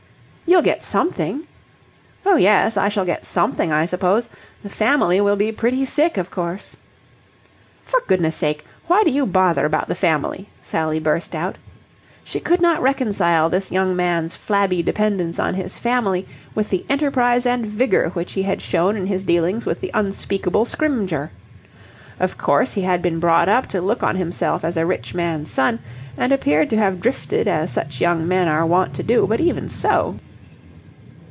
[0.47, 1.43] "You'll get something?"
[2.25, 4.27] "Oh, yes, I shall get something, I suppose.
[4.63, 6.75] The family will be pretty sick, of course."
[7.85, 8.65] "For goodness' sake!
[8.87, 11.55] Why do you bother about the family?" Sally burst out.
[12.25, 17.45] She could not reconcile this young man's flabby dependence on his family with the enterprise
[17.45, 21.31] and vigour which he had shown in his dealings with the unspeakable Scrymgeour.
[22.19, 25.49] Of course, he had been brought up to look on himself as a rich man's
[25.49, 25.79] son
[26.17, 29.69] and appeared to have drifted as such young men are wont to do; but even
[29.69, 30.17] so...